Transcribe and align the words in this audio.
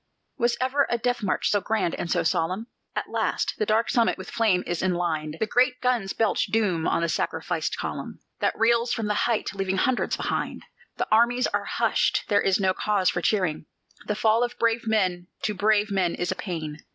Was 0.39 0.57
ever 0.59 0.87
a 0.89 0.97
death 0.97 1.21
march 1.21 1.51
so 1.51 1.61
grand 1.61 1.93
and 1.93 2.09
so 2.09 2.23
solemn? 2.23 2.65
At 2.95 3.11
last, 3.11 3.53
the 3.59 3.67
dark 3.67 3.87
summit 3.91 4.17
with 4.17 4.31
flame 4.31 4.63
is 4.65 4.81
enlined; 4.81 5.37
The 5.39 5.45
great 5.45 5.79
guns 5.79 6.13
belch 6.13 6.47
doom 6.47 6.87
on 6.87 7.03
the 7.03 7.07
sacrificed 7.07 7.77
column, 7.77 8.17
That 8.39 8.57
reels 8.57 8.93
from 8.93 9.05
the 9.05 9.13
height, 9.13 9.53
leaving 9.53 9.77
hundreds 9.77 10.17
behind. 10.17 10.63
The 10.97 11.07
armies 11.11 11.45
are 11.53 11.65
hushed 11.65 12.23
there 12.29 12.41
is 12.41 12.59
no 12.59 12.73
cause 12.73 13.11
for 13.11 13.21
cheering: 13.21 13.67
The 14.07 14.15
fall 14.15 14.43
of 14.43 14.57
brave 14.57 14.87
men 14.87 15.27
to 15.43 15.53
brave 15.53 15.91
men 15.91 16.15
is 16.15 16.31
a 16.31 16.35
pain. 16.35 16.79